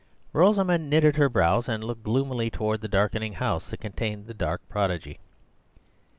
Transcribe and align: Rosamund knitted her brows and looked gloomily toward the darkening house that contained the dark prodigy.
Rosamund 0.33 0.89
knitted 0.89 1.15
her 1.17 1.29
brows 1.29 1.69
and 1.69 1.83
looked 1.83 2.01
gloomily 2.01 2.49
toward 2.49 2.81
the 2.81 2.87
darkening 2.87 3.33
house 3.33 3.69
that 3.69 3.81
contained 3.81 4.25
the 4.25 4.33
dark 4.33 4.67
prodigy. 4.67 5.19